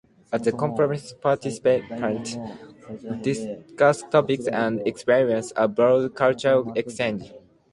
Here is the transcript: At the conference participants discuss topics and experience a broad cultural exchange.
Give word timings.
At 0.33 0.45
the 0.45 0.51
conference 0.51 1.13
participants 1.13 2.35
discuss 3.21 4.01
topics 4.09 4.47
and 4.47 4.81
experience 4.87 5.53
a 5.55 5.67
broad 5.67 6.15
cultural 6.15 6.73
exchange. 6.75 7.31